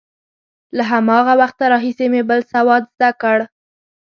[0.77, 3.37] له هماغه وخته راهیسې مې بل سواد زده کړ.